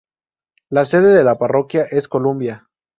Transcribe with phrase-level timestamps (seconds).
[0.71, 2.67] La sede de la parroquia es Columbia.